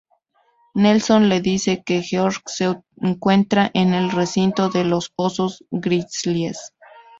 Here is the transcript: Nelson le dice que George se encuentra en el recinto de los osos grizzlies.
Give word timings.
Nelson 0.73 1.29
le 1.29 1.41
dice 1.41 1.83
que 1.85 2.01
George 2.01 2.39
se 2.47 2.73
encuentra 3.01 3.69
en 3.75 3.93
el 3.93 4.09
recinto 4.09 4.69
de 4.69 4.83
los 4.83 5.13
osos 5.15 5.63
grizzlies. 5.69 6.73